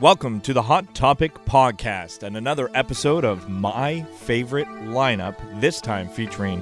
[0.00, 6.08] Welcome to the Hot Topic Podcast and another episode of My Favorite Lineup, this time
[6.08, 6.60] featuring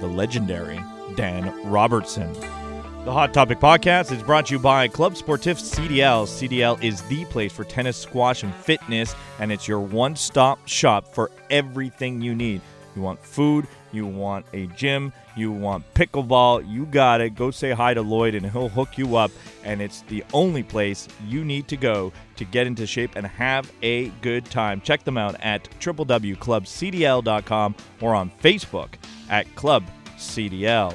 [0.00, 0.80] the legendary
[1.14, 2.32] Dan Robertson.
[3.04, 6.26] The Hot Topic Podcast is brought to you by Club Sportif CDL.
[6.26, 11.06] CDL is the place for tennis, squash, and fitness, and it's your one stop shop
[11.06, 12.62] for everything you need.
[12.96, 17.34] You want food, you want a gym, you want pickleball, you got it.
[17.34, 19.30] Go say hi to Lloyd and he'll hook you up.
[19.64, 23.70] And it's the only place you need to go to get into shape and have
[23.82, 24.80] a good time.
[24.80, 28.94] Check them out at www.clubcdl.com or on Facebook
[29.28, 29.84] at Club
[30.16, 30.94] CDL.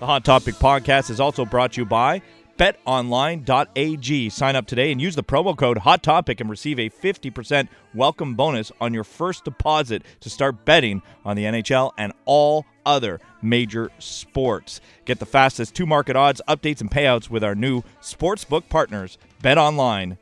[0.00, 2.20] The Hot Topic podcast is also brought to you by
[2.56, 4.30] betonline.ag.
[4.30, 8.34] Sign up today and use the promo code Hot Topic and receive a 50% welcome
[8.34, 13.90] bonus on your first deposit to start betting on the NHL and all other major
[13.98, 14.80] sports.
[15.04, 20.16] Get the fastest two market odds, updates, and payouts with our new sportsbook partners, betonline.ag.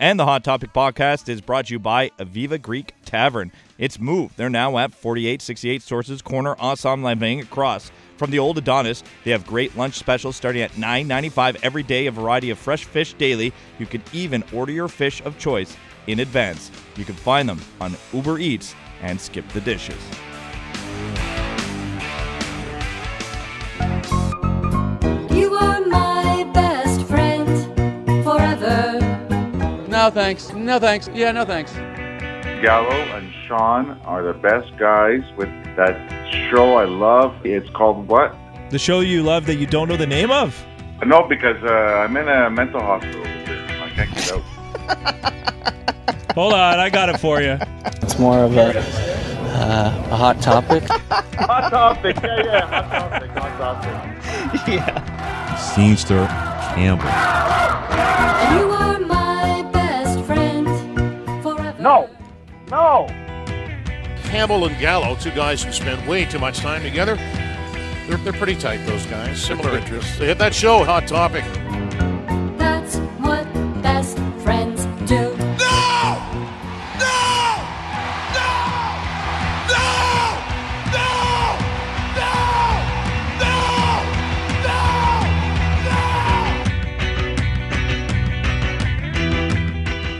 [0.00, 3.52] And the Hot Topic podcast is brought to you by Aviva Greek Tavern.
[3.78, 4.36] It's moved.
[4.36, 7.92] They're now at 4868 Sources Corner, Assam Living across.
[8.16, 12.10] From the old Adonis, they have great lunch specials starting at $9.95 every day, a
[12.10, 13.52] variety of fresh fish daily.
[13.78, 15.76] You can even order your fish of choice
[16.08, 16.72] in advance.
[16.96, 20.02] You can find them on Uber Eats and Skip the Dishes.
[30.04, 30.52] No thanks.
[30.52, 31.08] No thanks.
[31.14, 31.72] Yeah, no thanks.
[32.60, 35.96] Gallo and Sean are the best guys with that
[36.50, 37.34] show I love.
[37.42, 38.36] It's called what?
[38.68, 40.62] The show you love that you don't know the name of?
[41.06, 43.22] No, because uh, I'm in a mental hospital.
[43.24, 44.42] I can't get out.
[46.34, 47.56] Hold on, I got it for you.
[48.02, 50.82] It's more of a, uh, a hot topic.
[50.84, 52.16] Hot topic.
[52.22, 52.66] Yeah, yeah.
[52.66, 53.30] Hot topic.
[53.30, 53.94] Hot topic.
[54.74, 55.56] Yeah.
[55.56, 56.28] Scenester
[56.74, 58.83] Campbell.
[61.84, 62.08] No.
[62.70, 63.06] No.
[64.22, 67.16] Campbell and Gallo, two guys who spend way too much time together.
[68.08, 69.44] They're, they're pretty tight, those guys.
[69.44, 70.18] Similar interests.
[70.18, 71.44] They hit that show, Hot Topic.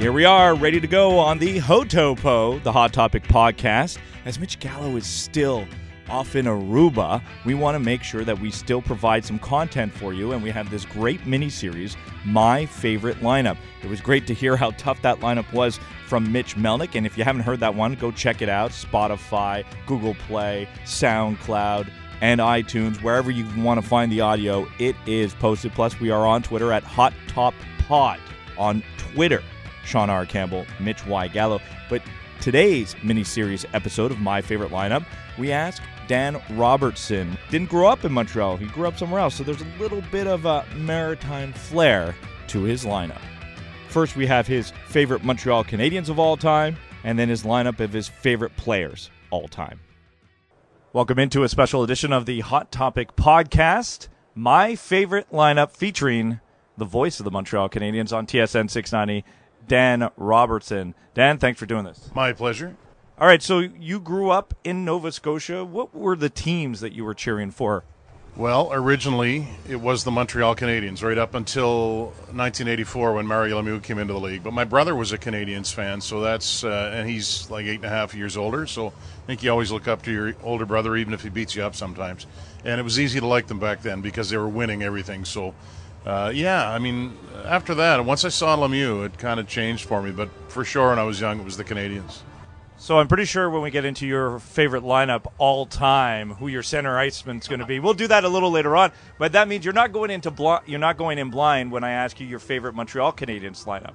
[0.04, 3.96] Here we are, ready to go on the Hotopo, the Hot Topic podcast.
[4.26, 5.66] As Mitch Gallo is still
[6.10, 10.12] off in Aruba, we want to make sure that we still provide some content for
[10.12, 13.56] you, and we have this great mini series, My Favorite Lineup.
[13.82, 17.16] It was great to hear how tough that lineup was from Mitch Melnick, and if
[17.16, 21.90] you haven't heard that one, go check it out Spotify, Google Play, SoundCloud.
[22.20, 25.72] And iTunes, wherever you want to find the audio, it is posted.
[25.72, 28.20] Plus, we are on Twitter at Hot Top Pod
[28.58, 29.42] on Twitter.
[29.84, 30.26] Sean R.
[30.26, 31.28] Campbell, Mitch Y.
[31.28, 31.60] Gallo.
[31.88, 32.02] But
[32.40, 35.04] today's mini-series episode of My Favorite Lineup,
[35.38, 37.38] we ask Dan Robertson.
[37.50, 38.56] Didn't grow up in Montreal.
[38.56, 39.34] He grew up somewhere else.
[39.34, 42.14] So there's a little bit of a maritime flair
[42.48, 43.20] to his lineup.
[43.88, 47.92] First, we have his favorite Montreal Canadiens of all time, and then his lineup of
[47.92, 49.80] his favorite players all time.
[50.92, 54.08] Welcome into a special edition of the Hot Topic podcast.
[54.34, 56.40] My favorite lineup featuring
[56.76, 59.24] the voice of the Montreal Canadiens on TSN 690,
[59.66, 60.94] Dan Robertson.
[61.14, 62.10] Dan, thanks for doing this.
[62.14, 62.76] My pleasure.
[63.18, 65.64] All right, so you grew up in Nova Scotia.
[65.64, 67.84] What were the teams that you were cheering for?
[68.36, 73.98] Well, originally it was the Montreal Canadiens, right up until 1984 when Mario Lemieux came
[73.98, 74.42] into the league.
[74.42, 77.84] But my brother was a Canadiens fan, so that's uh, and he's like eight and
[77.84, 78.66] a half years older.
[78.66, 81.54] So I think you always look up to your older brother, even if he beats
[81.54, 82.26] you up sometimes.
[82.64, 85.24] And it was easy to like them back then because they were winning everything.
[85.24, 85.54] So
[86.04, 90.02] uh, yeah, I mean, after that, once I saw Lemieux, it kind of changed for
[90.02, 90.10] me.
[90.10, 92.20] But for sure, when I was young, it was the Canadiens.
[92.76, 96.62] So I'm pretty sure when we get into your favorite lineup all time, who your
[96.62, 98.92] center iceman's going to be, we'll do that a little later on.
[99.18, 101.92] But that means you're not going into bl- you're not going in blind when I
[101.92, 103.94] ask you your favorite Montreal Canadiens lineup.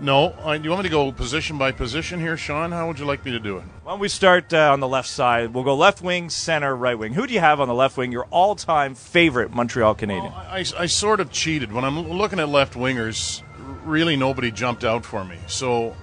[0.00, 2.70] No, I, you want me to go position by position here, Sean?
[2.70, 3.64] How would you like me to do it?
[3.82, 5.52] Why don't we start uh, on the left side?
[5.52, 7.14] We'll go left wing, center, right wing.
[7.14, 8.12] Who do you have on the left wing?
[8.12, 10.32] Your all-time favorite Montreal Canadian?
[10.32, 13.42] Well, I, I sort of cheated when I'm looking at left wingers.
[13.84, 15.36] Really, nobody jumped out for me.
[15.48, 15.96] So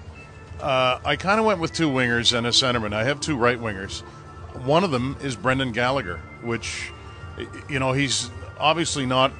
[0.60, 2.94] uh, I kind of went with two wingers and a centerman.
[2.94, 4.02] I have two right wingers.
[4.66, 6.92] One of them is Brendan Gallagher, which,
[7.70, 9.32] you know, he's obviously not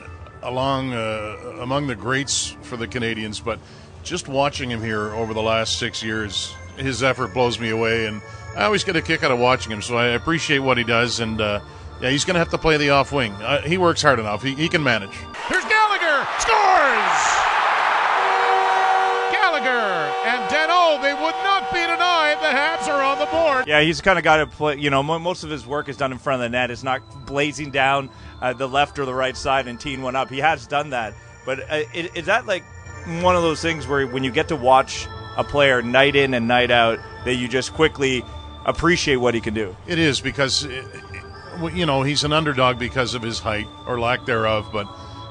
[0.44, 3.60] along uh, among the greats for the Canadians, but
[4.06, 8.22] just watching him here over the last six years, his effort blows me away, and
[8.56, 9.82] I always get a kick out of watching him.
[9.82, 11.60] So I appreciate what he does, and uh,
[12.02, 13.34] yeah, he's going to have to play the off wing.
[13.34, 14.44] Uh, he works hard enough.
[14.44, 15.16] He, he can manage.
[15.48, 16.28] Here's Gallagher.
[16.40, 17.42] Scores!
[19.32, 21.02] Gallagher and Deno.
[21.02, 22.38] They would not be denied.
[22.42, 23.68] The Habs are on the board.
[23.68, 24.78] Yeah, he's kind of got to play.
[24.78, 26.70] You know, mo- most of his work is done in front of the net.
[26.72, 28.10] It's not blazing down
[28.42, 30.30] uh, the left or the right side and teeing one up.
[30.30, 31.14] He has done that,
[31.46, 32.64] but uh, i- is that like
[33.22, 35.08] one of those things where when you get to watch
[35.38, 38.24] a player night in and night out, that you just quickly
[38.66, 39.76] appreciate what he can do?
[39.88, 40.84] It is because, uh,
[41.62, 44.70] well, you know, he's an underdog because of his height or lack thereof.
[44.72, 44.88] But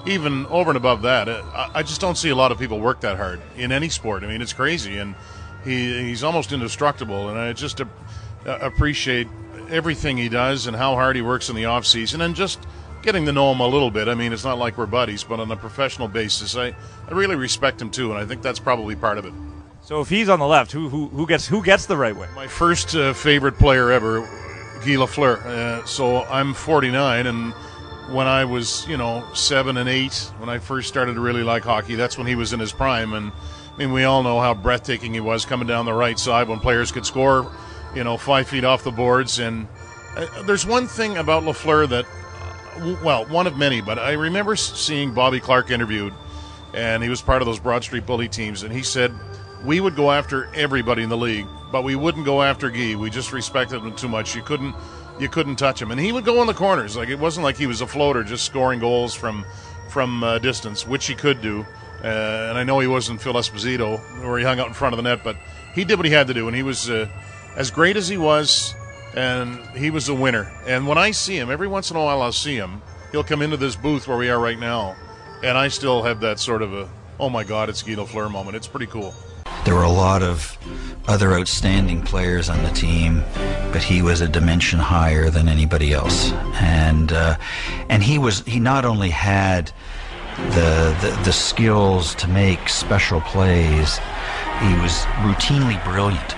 [0.06, 2.80] even over and above that, uh, I I just don't see a lot of people
[2.80, 4.22] work that hard in any sport.
[4.22, 5.14] I mean, it's crazy, and
[5.64, 7.28] he he's almost indestructible.
[7.28, 7.86] And I just uh,
[8.44, 9.28] appreciate
[9.70, 12.60] everything he does and how hard he works in the off season, and just
[13.04, 14.08] getting to know him a little bit.
[14.08, 16.68] I mean, it's not like we're buddies, but on a professional basis, I,
[17.08, 19.32] I really respect him too, and I think that's probably part of it.
[19.82, 22.26] So if he's on the left, who who, who gets who gets the right way?
[22.34, 24.20] My first uh, favorite player ever,
[24.80, 25.44] Guy Lafleur.
[25.44, 27.52] Uh, so I'm 49, and
[28.10, 31.62] when I was, you know, seven and eight, when I first started to really like
[31.62, 33.12] hockey, that's when he was in his prime.
[33.12, 33.32] And
[33.74, 36.60] I mean, we all know how breathtaking he was coming down the right side when
[36.60, 37.50] players could score,
[37.94, 39.38] you know, five feet off the boards.
[39.38, 39.66] And
[40.16, 42.06] uh, there's one thing about Lafleur that,
[43.02, 46.12] well, one of many, but I remember seeing Bobby Clarke interviewed,
[46.72, 49.12] and he was part of those Broad Street Bully teams, and he said
[49.64, 52.94] we would go after everybody in the league, but we wouldn't go after Guy.
[52.94, 54.34] We just respected him too much.
[54.34, 54.74] You couldn't,
[55.18, 56.96] you couldn't touch him, and he would go in the corners.
[56.96, 59.44] Like it wasn't like he was a floater, just scoring goals from
[59.88, 61.64] from uh, distance, which he could do.
[62.02, 64.96] Uh, and I know he wasn't Phil Esposito, where he hung out in front of
[64.98, 65.36] the net, but
[65.74, 67.08] he did what he had to do, and he was uh,
[67.56, 68.74] as great as he was,
[69.14, 70.52] and he was a winner.
[70.66, 72.82] And when I see him, every once in a while I'll see him.
[73.12, 74.96] He'll come into this booth where we are right now,
[75.42, 76.88] and I still have that sort of a
[77.20, 78.56] oh my god, it's Guy Lafleur moment.
[78.56, 79.14] It's pretty cool.
[79.64, 80.58] There were a lot of
[81.06, 83.22] other outstanding players on the team,
[83.72, 86.32] but he was a dimension higher than anybody else.
[86.60, 87.36] And uh,
[87.88, 89.72] and he was he not only had
[90.36, 93.98] the, the the skills to make special plays,
[94.60, 96.34] he was routinely brilliant.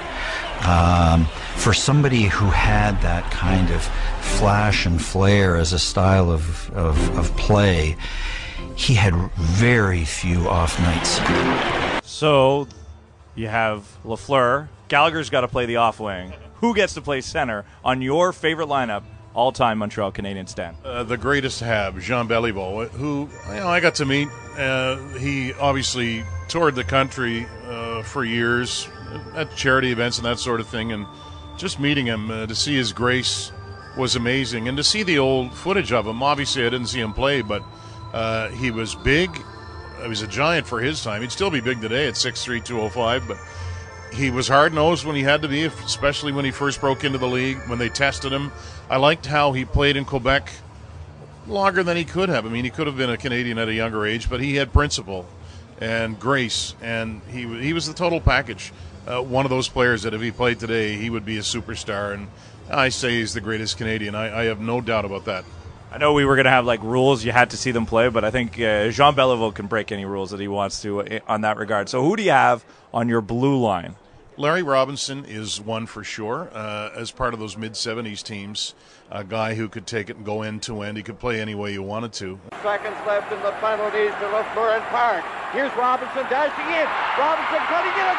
[0.65, 1.27] Um,
[1.57, 3.83] for somebody who had that kind of
[4.21, 7.97] flash and flare as a style of, of, of play,
[8.75, 11.21] he had very few off nights.
[12.09, 12.67] So
[13.35, 14.69] you have Lafleur.
[14.89, 16.33] Gallagher's got to play the off wing.
[16.57, 19.03] Who gets to play center on your favorite lineup
[19.35, 20.77] all time Montreal Canadiens stand?
[20.85, 24.29] uh, the greatest Hab, Jean Beliveau, who you know I got to meet.
[24.57, 28.89] Uh, he obviously toured the country uh, for years
[29.35, 31.07] at charity events and that sort of thing, and
[31.57, 33.53] just meeting him uh, to see his grace
[33.97, 36.23] was amazing, and to see the old footage of him.
[36.23, 37.63] Obviously, I didn't see him play, but
[38.13, 39.31] uh, he was big.
[40.03, 41.23] He was a giant for his time.
[41.23, 43.39] He'd still be big today at 6'3", 205, but
[44.13, 47.19] he was hard nosed when he had to be, especially when he first broke into
[47.19, 47.59] the league.
[47.69, 48.53] When they tested him,
[48.91, 50.51] I liked how he played in Quebec
[51.47, 52.45] longer than he could have.
[52.45, 54.73] I mean, he could have been a Canadian at a younger age, but he had
[54.73, 55.27] principle
[55.79, 58.73] and grace, and he he was the total package.
[59.07, 62.13] Uh, one of those players that if he played today, he would be a superstar.
[62.13, 62.29] And
[62.69, 64.15] I say he's the greatest Canadian.
[64.15, 65.45] I, I have no doubt about that.
[65.93, 68.09] I know we were going to have like rules you had to see them play,
[68.09, 71.21] but I think uh, Jean Beliveau can break any rules that he wants to uh,
[71.29, 71.89] on that regard.
[71.89, 73.95] So who do you have on your blue line?
[74.39, 76.51] Larry Robinson is one for sure.
[76.53, 78.75] Uh, as part of those mid 70s teams,
[79.11, 80.99] a guy who could take it and go end to end.
[80.99, 82.39] He could play any way you wanted to.
[82.63, 85.25] Seconds left in the final days to Lafleur and Park.
[85.53, 86.87] Here's Robinson dashing in.
[87.19, 88.17] Robinson cutting in a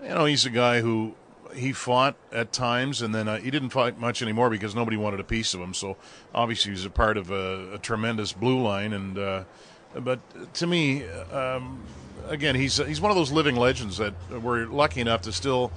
[0.00, 0.08] goal.
[0.08, 1.14] You know, he's a guy who
[1.54, 5.20] he fought at times, and then uh, he didn't fight much anymore because nobody wanted
[5.20, 5.74] a piece of him.
[5.74, 5.96] So
[6.34, 8.92] obviously, he was a part of a, a tremendous blue line.
[8.92, 9.44] And uh,
[10.00, 10.20] but
[10.54, 11.82] to me, um,
[12.28, 15.72] again, he's he's one of those living legends that we're lucky enough to still.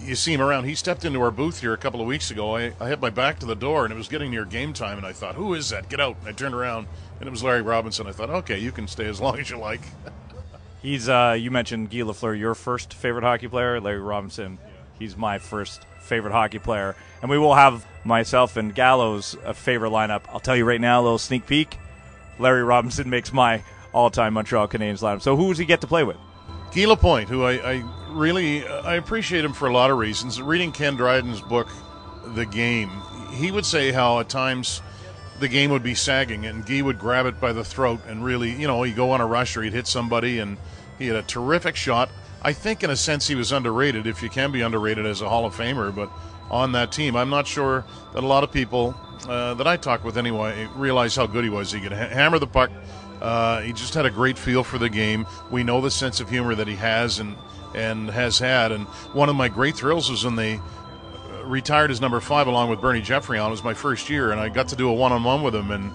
[0.00, 0.64] You see him around.
[0.64, 2.56] He stepped into our booth here a couple of weeks ago.
[2.56, 4.96] I, I had my back to the door, and it was getting near game time,
[4.96, 5.90] and I thought, "Who is that?
[5.90, 6.86] Get out!" And I turned around,
[7.20, 8.06] and it was Larry Robinson.
[8.06, 9.82] I thought, "Okay, you can stay as long as you like."
[10.82, 14.58] He's uh, you mentioned Guy Lafleur, your first favorite hockey player, Larry Robinson.
[14.98, 19.90] He's my first favorite hockey player, and we will have myself and Gallows a favorite
[19.90, 20.22] lineup.
[20.28, 21.78] I'll tell you right now, a little sneak peek.
[22.38, 23.62] Larry Robinson makes my
[23.92, 25.22] all-time Montreal Canadiens lineup.
[25.22, 26.16] So who does he get to play with?
[26.74, 30.40] Guy Lapointe, who I, I really I appreciate him for a lot of reasons.
[30.40, 31.68] Reading Ken Dryden's book,
[32.34, 32.90] The Game,
[33.34, 34.80] he would say how at times
[35.40, 38.52] the game would be sagging and Guy would grab it by the throat and really,
[38.52, 40.56] you know, he'd go on a rush or he'd hit somebody and
[40.98, 42.10] he had a terrific shot.
[42.42, 45.28] I think in a sense he was underrated, if you can be underrated as a
[45.28, 46.10] Hall of Famer, but
[46.50, 47.84] on that team, I'm not sure
[48.14, 48.94] that a lot of people
[49.28, 51.72] uh, that I talked with anyway realized how good he was.
[51.72, 52.70] He could ha- hammer the puck.
[53.20, 55.26] Uh, he just had a great feel for the game.
[55.50, 57.36] We know the sense of humor that he has and
[57.74, 58.72] and has had.
[58.72, 62.68] And one of my great thrills was when they uh, retired as number five along
[62.68, 63.46] with Bernie Geoffrion.
[63.46, 65.70] It was my first year, and I got to do a one-on-one with him.
[65.70, 65.92] And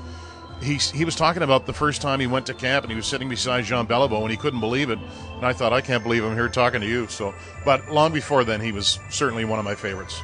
[0.61, 3.05] he he was talking about the first time he went to camp and he was
[3.05, 4.99] sitting beside Jean Beliveau and he couldn't believe it.
[5.35, 7.07] And I thought, I can't believe I'm here talking to you.
[7.07, 7.33] So,
[7.65, 10.21] but long before then, he was certainly one of my favorites.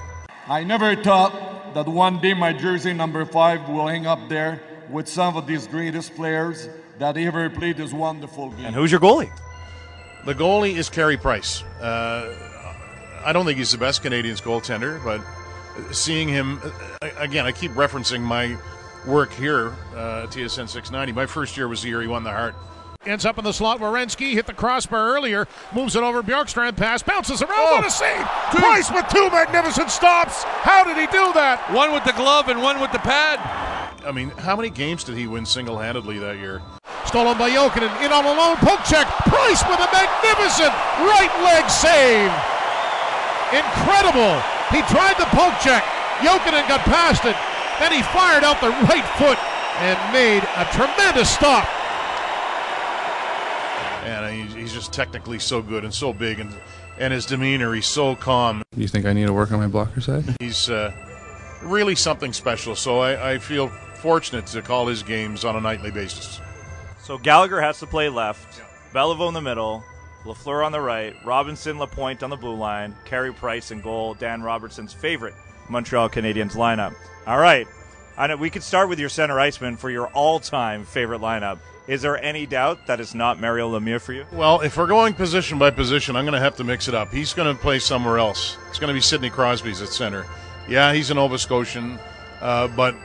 [0.47, 5.07] I never thought that one day my jersey number five will hang up there with
[5.07, 8.65] some of these greatest players that ever played this wonderful game.
[8.65, 9.31] And who's your goalie?
[10.25, 11.63] The goalie is Carey Price.
[11.81, 12.33] Uh,
[13.25, 15.21] I don't think he's the best Canadians goaltender, but
[15.93, 16.59] seeing him
[17.01, 18.57] uh, again, I keep referencing my
[19.05, 21.11] work here uh, at TSN 690.
[21.11, 22.55] My first year was the year he won the Hart.
[23.05, 23.79] Ends up in the slot.
[23.79, 25.45] Werenski hit the crossbar earlier.
[25.75, 26.23] Moves it over.
[26.23, 27.03] Bjorkstrand pass.
[27.03, 27.51] Bounces around.
[27.51, 27.75] Oh.
[27.75, 28.25] What a save!
[28.55, 30.43] Price with two magnificent stops.
[30.63, 31.59] How did he do that?
[31.75, 33.43] One with the glove and one with the pad.
[34.07, 36.61] I mean, how many games did he win single handedly that year?
[37.03, 37.91] Stolen by Jokinen.
[37.99, 39.07] In on a lone poke check.
[39.27, 40.71] Price with a magnificent
[41.03, 42.31] right leg save.
[43.51, 44.39] Incredible.
[44.71, 45.83] He tried the poke check.
[46.23, 47.35] Jokinen got past it.
[47.83, 49.37] Then he fired out the right foot
[49.83, 51.67] and made a tremendous stop.
[54.63, 56.53] And he's, he's just technically so good and so big, and
[56.99, 58.63] and his demeanor, he's so calm.
[58.73, 60.23] Do you think I need to work on my blocker side?
[60.39, 60.91] He's uh,
[61.63, 62.75] really something special.
[62.75, 66.39] So I, I feel fortunate to call his games on a nightly basis.
[67.01, 68.61] So Gallagher has to play left,
[68.93, 69.83] Beliveau in the middle,
[70.23, 74.41] Lafleur on the right, Robinson, Lapointe on the blue line, Carey Price in goal, Dan
[74.41, 75.33] Robertson's favorite
[75.69, 76.93] Montreal Canadiens lineup.
[77.25, 77.67] All right,
[78.17, 81.59] I know we could start with your center iceman for your all-time favorite lineup.
[81.85, 84.25] Is there any doubt that it's not Mario Lemieux for you?
[84.31, 87.11] Well, if we're going position by position, I'm going to have to mix it up.
[87.11, 88.57] He's going to play somewhere else.
[88.69, 90.25] It's going to be Sidney Crosby's at center.
[90.69, 91.99] Yeah, he's a Nova Scotian,
[92.39, 92.95] uh, but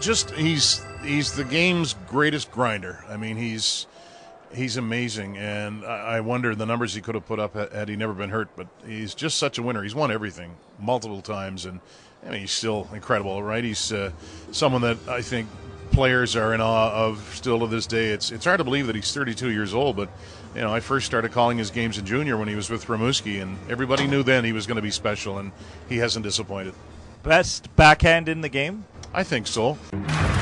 [0.00, 3.04] just he's he's the game's greatest grinder.
[3.06, 3.86] I mean, he's
[4.54, 7.96] he's amazing, and I wonder the numbers he could have put up had had he
[7.96, 8.48] never been hurt.
[8.56, 9.82] But he's just such a winner.
[9.82, 11.80] He's won everything multiple times, and
[12.26, 13.62] I mean, he's still incredible, right?
[13.62, 14.10] He's uh,
[14.52, 15.48] someone that I think
[15.90, 18.08] players are in awe of still to this day.
[18.10, 20.08] It's it's hard to believe that he's 32 years old, but
[20.54, 23.42] you know, I first started calling his games in junior when he was with Rimouski,
[23.42, 25.52] and everybody knew then he was going to be special, and
[25.88, 26.74] he hasn't disappointed.
[27.22, 28.84] Best backhand in the game?
[29.12, 29.78] I think so.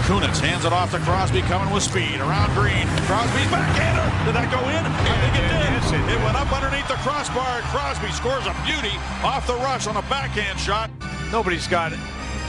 [0.06, 2.86] Kunitz hands it off to Crosby, coming with speed around Green.
[3.06, 4.04] Crosby's backhander.
[4.26, 4.84] Did that go in?
[4.84, 5.64] I think it did.
[5.92, 7.58] It went up underneath the crossbar.
[7.58, 10.90] and Crosby scores a beauty off the rush on a backhand shot.
[11.30, 11.92] Nobody's got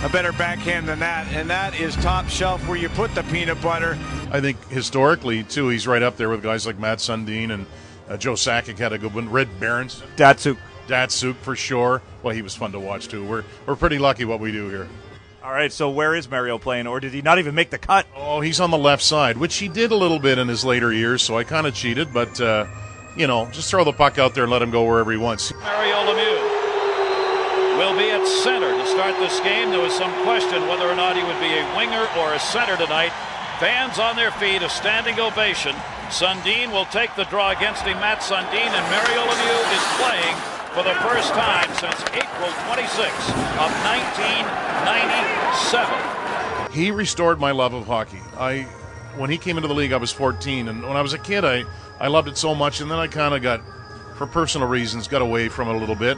[0.03, 3.61] a better backhand than that, and that is top shelf where you put the peanut
[3.61, 3.97] butter.
[4.31, 7.65] I think historically too, he's right up there with guys like Mats Sundin and
[8.09, 9.29] uh, Joe Sakic had a good one.
[9.29, 10.57] Red Barons, Datsyuk.
[10.87, 12.01] Datsyuk for sure.
[12.21, 13.25] Well, he was fun to watch too.
[13.25, 14.87] We're we're pretty lucky what we do here.
[15.43, 18.07] All right, so where is Mario playing, or did he not even make the cut?
[18.15, 20.91] Oh, he's on the left side, which he did a little bit in his later
[20.91, 21.21] years.
[21.21, 22.65] So I kind of cheated, but uh,
[23.15, 25.53] you know, just throw the puck out there and let him go wherever he wants.
[25.53, 26.34] Mario Lemieux
[27.85, 29.69] will be at center to start this game.
[29.69, 32.75] There was some question whether or not he would be a winger or a center
[32.77, 33.11] tonight.
[33.59, 35.75] Fans on their feet, a standing ovation.
[36.09, 40.35] Sundin will take the draw against him, Mats Sundin, and Mario Lemieux is playing
[40.73, 42.89] for the first time since April 26
[43.61, 45.93] of 1997.
[46.73, 48.23] he restored my love of hockey.
[48.35, 48.63] I,
[49.15, 51.45] when he came into the league, I was 14, and when I was a kid,
[51.45, 51.65] I,
[51.99, 53.61] I loved it so much, and then I kind of got,
[54.15, 56.17] for personal reasons, got away from it a little bit.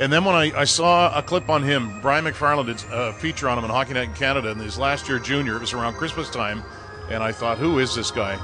[0.00, 3.50] And then when I, I saw a clip on him, Brian McFarlane did a feature
[3.50, 5.94] on him in Hockey Night in Canada, and his last year junior, it was around
[5.96, 6.62] Christmas time,
[7.10, 8.38] and I thought, who is this guy?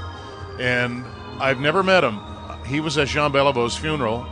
[0.59, 1.03] And
[1.39, 2.19] I've never met him.
[2.67, 4.27] He was at Jean Beliveau's funeral,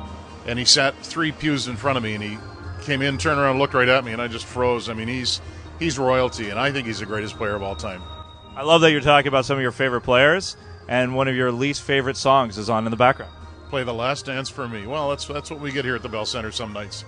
[0.46, 2.38] and he sat three pews in front of me, and he
[2.84, 4.88] came in, turned around, looked right at me, and I just froze.
[4.88, 5.42] I mean, he's
[5.80, 8.04] he's royalty, and I think he's the greatest player of all time.
[8.56, 11.52] I love that you're talking about some of your favorite players, and one of your
[11.52, 13.32] least favorite songs is on in the background.
[13.70, 14.86] Play the last dance for me.
[14.86, 17.04] Well, that's that's what we get here at the Bell Center some nights.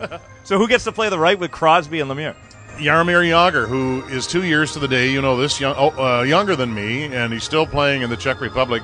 [0.42, 2.34] So who gets to play the right with Crosby and Lemieux?
[2.78, 6.22] Jaromir Jagr, who is two years to the day, you know this, young, oh, uh,
[6.22, 8.82] younger than me, and he's still playing in the Czech Republic.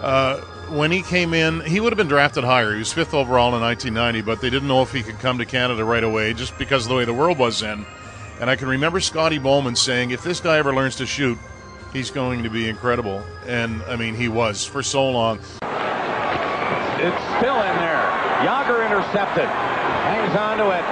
[0.00, 0.40] Uh,
[0.70, 2.72] when he came in, he would have been drafted higher.
[2.72, 5.44] He was fifth overall in 1990, but they didn't know if he could come to
[5.44, 7.84] Canada right away just because of the way the world was then.
[8.40, 11.38] And I can remember Scotty Bowman saying, if this guy ever learns to shoot,
[11.92, 13.22] he's going to be incredible.
[13.46, 15.38] And, I mean, he was for so long.
[15.38, 18.08] It's still in there.
[18.46, 19.81] Jagr intercepted.
[20.32, 20.84] Hangs on to it.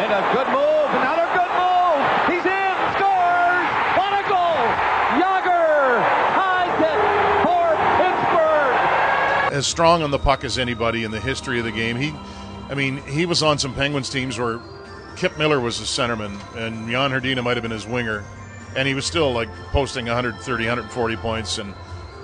[0.00, 0.88] And a good move.
[0.96, 2.00] Another good move.
[2.32, 2.76] He's in.
[2.96, 3.68] Scores.
[3.96, 4.64] What a goal.
[5.20, 6.00] Jagr.
[6.32, 7.00] High kick
[7.44, 9.52] for Pittsburgh.
[9.52, 11.96] as strong on the puck as anybody in the history of the game.
[11.96, 12.14] He,
[12.70, 14.60] I mean, he was on some Penguins teams where
[15.16, 18.24] Kip Miller was the centerman and Jan Hrdina might have been his winger,
[18.76, 21.58] and he was still like posting 130, 140 points.
[21.58, 21.74] And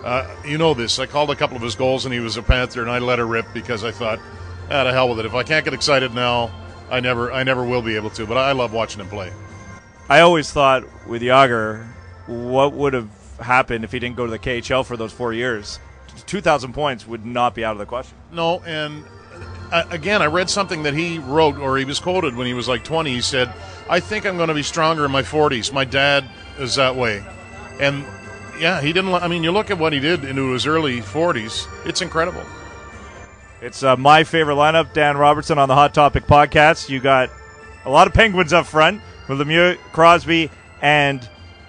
[0.04, 0.98] uh, you know this.
[0.98, 3.18] I called a couple of his goals, and he was a Panther, and I let
[3.18, 4.20] her rip because I thought,
[4.70, 5.26] ah, to hell with it.
[5.26, 6.50] If I can't get excited now,
[6.90, 8.26] I never, I never will be able to.
[8.26, 9.32] But I love watching him play.
[10.08, 11.86] I always thought with Jagr,
[12.26, 13.08] what would have
[13.42, 15.78] happened if he didn't go to the KHL for those four years.
[16.26, 18.16] 2,000 points would not be out of the question.
[18.30, 19.04] No, and
[19.70, 22.68] uh, again, I read something that he wrote or he was quoted when he was
[22.68, 23.12] like 20.
[23.12, 23.52] He said,
[23.88, 25.72] I think I'm going to be stronger in my 40s.
[25.72, 27.24] My dad is that way.
[27.80, 28.04] And
[28.60, 29.14] yeah, he didn't.
[29.14, 32.44] I mean, you look at what he did into his early 40s, it's incredible.
[33.62, 34.92] It's uh, my favorite lineup.
[34.92, 36.88] Dan Robertson on the Hot Topic podcast.
[36.88, 37.30] You got
[37.84, 40.50] a lot of Penguins up front with Lemieux, Crosby,
[40.80, 41.26] and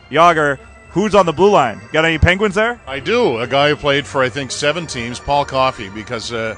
[0.09, 0.57] Jagr.
[0.89, 1.79] Who's on the blue line?
[1.91, 2.81] Got any Penguins there?
[2.87, 3.37] I do.
[3.37, 6.55] A guy who played for, I think, seven teams, Paul Coffey, because uh,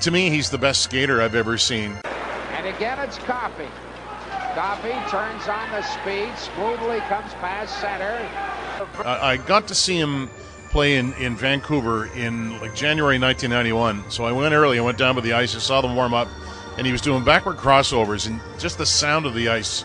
[0.00, 1.96] to me, he's the best skater I've ever seen.
[2.04, 3.68] And again, it's Coffey.
[4.54, 8.28] Coffey turns on the speed, smoothly comes past center.
[9.04, 10.28] I I got to see him
[10.70, 14.10] play in, in Vancouver in like January 1991.
[14.10, 14.78] So I went early.
[14.78, 15.54] I went down to the ice.
[15.54, 16.28] I saw them warm up,
[16.76, 19.84] and he was doing backward crossovers, and just the sound of the ice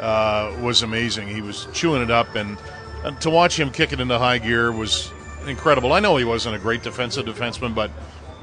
[0.00, 1.28] uh, was amazing.
[1.28, 2.58] He was chewing it up, and,
[3.04, 5.12] and to watch him kick it into high gear was
[5.46, 5.92] incredible.
[5.92, 7.90] I know he wasn't a great defensive defenseman, but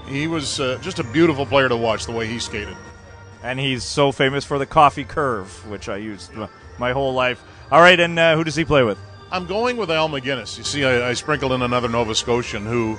[0.07, 2.75] he was uh, just a beautiful player to watch the way he skated.
[3.43, 6.31] And he's so famous for the Coffey curve, which I used
[6.77, 7.43] my whole life.
[7.71, 8.97] All right, and uh, who does he play with?
[9.31, 10.57] I'm going with Al MacInnis.
[10.57, 12.97] You see, I, I sprinkled in another Nova Scotian who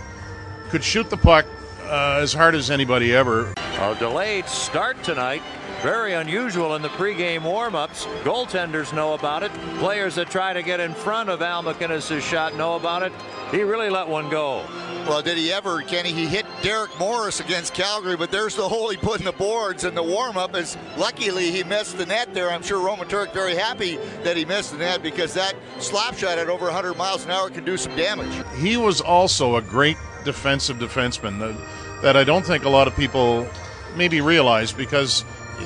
[0.70, 1.46] could shoot the puck
[1.84, 3.54] uh, as hard as anybody ever.
[3.56, 5.42] A delayed start tonight.
[5.82, 8.06] Very unusual in the pregame warm-ups.
[8.24, 9.52] Goaltenders know about it.
[9.78, 13.12] Players that try to get in front of Al MacInnis' shot know about it.
[13.50, 14.64] He really let one go.
[15.06, 16.12] Well, did he ever, Kenny?
[16.12, 19.84] He hit Derek Morris against Calgary, but there's the hole he put in the boards,
[19.84, 22.50] and the warm-up is luckily he missed the net there.
[22.50, 26.38] I'm sure Roman Turek very happy that he missed the net because that slap shot
[26.38, 28.32] at over 100 miles an hour can do some damage.
[28.56, 32.96] He was also a great defensive defenseman that, that I don't think a lot of
[32.96, 33.48] people
[33.96, 35.24] maybe realize because,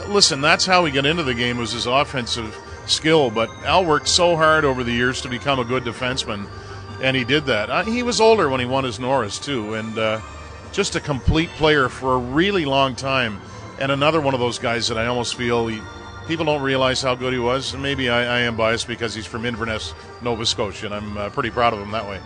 [0.08, 3.30] listen, that's how he got into the game was his offensive skill.
[3.30, 6.46] But Al worked so hard over the years to become a good defenseman,
[7.02, 7.70] and he did that.
[7.70, 10.20] Uh, he was older when he won his Norris too, and uh,
[10.72, 13.40] just a complete player for a really long time.
[13.80, 15.80] And another one of those guys that I almost feel he,
[16.28, 17.72] people don't realize how good he was.
[17.72, 21.30] And maybe I, I am biased because he's from Inverness, Nova Scotia, and I'm uh,
[21.30, 22.20] pretty proud of him that way.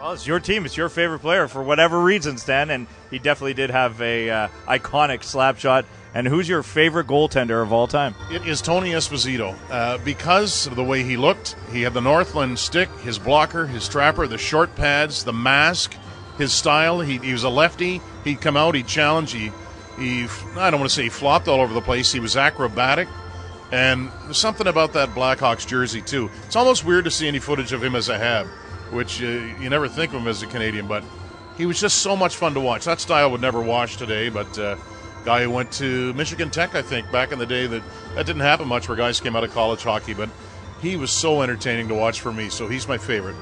[0.00, 0.66] Well, it's your team.
[0.66, 2.70] It's your favorite player for whatever reason, Stan.
[2.70, 5.84] And he definitely did have a uh, iconic slap shot.
[6.16, 8.14] And who's your favorite goaltender of all time?
[8.30, 9.54] It is Tony Esposito.
[9.70, 13.86] Uh, because of the way he looked, he had the Northland stick, his blocker, his
[13.86, 15.94] trapper, the short pads, the mask,
[16.38, 17.02] his style.
[17.02, 18.00] He, he was a lefty.
[18.24, 19.32] He'd come out, he'd challenge.
[19.32, 19.52] He,
[19.98, 20.26] he,
[20.56, 22.12] I don't want to say he flopped all over the place.
[22.12, 23.08] He was acrobatic.
[23.70, 26.30] And there's something about that Blackhawks jersey, too.
[26.46, 28.46] It's almost weird to see any footage of him as a Hab,
[28.90, 31.04] which uh, you never think of him as a Canadian, but
[31.58, 32.86] he was just so much fun to watch.
[32.86, 34.76] That style would never wash today, but uh,
[35.26, 37.82] guy who went to Michigan Tech, I think, back in the day, that,
[38.14, 40.30] that didn't happen much where guys came out of college hockey, but
[40.80, 43.34] he was so entertaining to watch for me, so he's my favorite.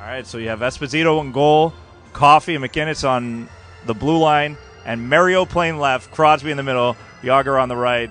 [0.00, 1.72] All right, so you have Esposito in goal,
[2.12, 3.48] Coffey and MacInnis on
[3.86, 8.10] the blue line, and Mario playing left, Crosby in the middle, Jagr on the right.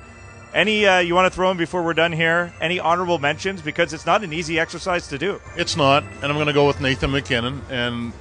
[0.53, 2.53] Any uh, you want to throw in before we're done here?
[2.61, 5.41] Any honorable mentions because it's not an easy exercise to do.
[5.57, 7.61] It's not, and I'm going to go with Nathan MacKinnon.
[7.69, 8.13] And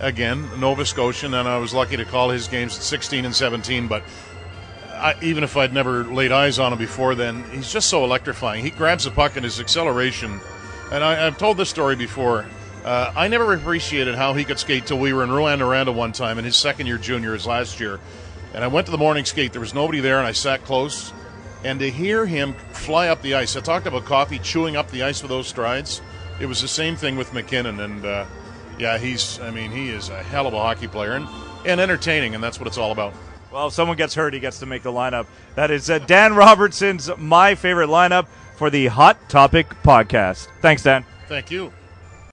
[0.00, 3.86] again, Nova Scotian, and I was lucky to call his games at 16 and 17.
[3.86, 4.02] But
[4.96, 8.64] I, even if I'd never laid eyes on him before then, he's just so electrifying.
[8.64, 10.40] He grabs the puck and his acceleration.
[10.90, 12.46] And I, I've told this story before.
[12.84, 16.38] Uh, I never appreciated how he could skate till we were in Rouyn-Noranda one time
[16.38, 17.98] in his second year junior, his last year.
[18.54, 19.52] And I went to the morning skate.
[19.52, 21.12] There was nobody there, and I sat close.
[21.64, 25.02] And to hear him fly up the ice, I talked about Coffey chewing up the
[25.02, 26.00] ice with those strides.
[26.38, 27.80] It was the same thing with MacKinnon.
[27.80, 28.26] And uh,
[28.78, 31.26] yeah, he's, I mean, he is a hell of a hockey player and,
[31.66, 33.14] and entertaining, and that's what it's all about.
[33.56, 35.26] Well, if someone gets hurt, he gets to make the lineup.
[35.54, 40.48] That is uh, Dan Robertson's my favorite lineup for the Hot Topic podcast.
[40.60, 41.06] Thanks, Dan.
[41.26, 41.72] Thank you.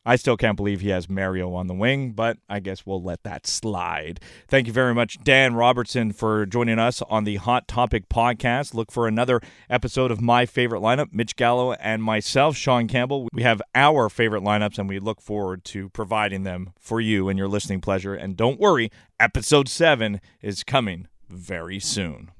[0.05, 3.23] I still can't believe he has Mario on the wing, but I guess we'll let
[3.23, 4.19] that slide.
[4.49, 8.73] Thank you very much, Dan Robertson, for joining us on the Hot Topic podcast.
[8.73, 11.13] Look for another episode of My Favorite Lineup.
[11.13, 13.29] Mitch Gallo and myself, Sean Campbell.
[13.31, 17.39] We have our favorite lineups, and we look forward to providing them for you and
[17.39, 18.13] your listening pleasure.
[18.13, 22.31] And don't worry, episode seven is coming very soon.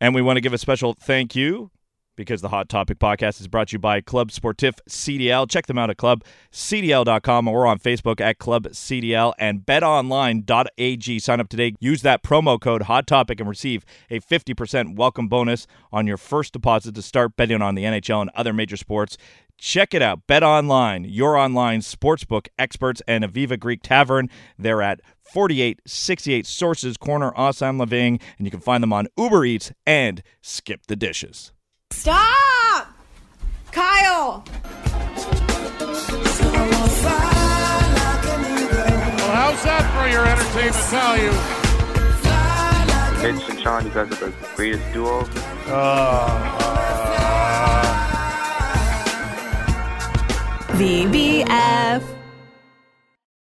[0.00, 1.70] And we want to give a special thank you
[2.16, 5.48] because the Hot Topic podcast is brought to you by Club Sportif CDL.
[5.48, 11.18] Check them out at clubcdl.com or on Facebook at Club CDL and betonline.ag.
[11.18, 11.74] Sign up today.
[11.80, 16.52] Use that promo code Hot Topic and receive a 50% welcome bonus on your first
[16.52, 19.16] deposit to start betting on the NHL and other major sports.
[19.58, 20.26] Check it out.
[20.26, 24.28] Bet Online, your online sportsbook experts, and Aviva Greek Tavern.
[24.58, 29.70] They're at 4868 Sources Corner, Assam Living, and you can find them on Uber Eats
[29.86, 31.52] and Skip the Dishes.
[31.92, 32.88] Stop!
[33.70, 34.42] Kyle!
[39.18, 41.32] Well, how's that for your entertainment value?
[43.22, 45.20] Mitch and Sean, you guys are the greatest duo.
[45.68, 45.72] Uh,
[46.58, 46.82] uh...
[50.72, 52.11] VBF.